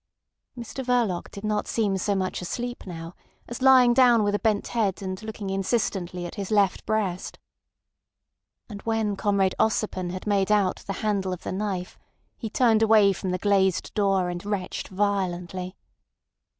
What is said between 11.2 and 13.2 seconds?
of the knife he turned away